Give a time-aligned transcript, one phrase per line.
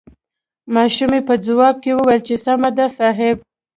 [0.75, 3.37] ماشومې په ځواب کې وويل چې سمه ده صاحب.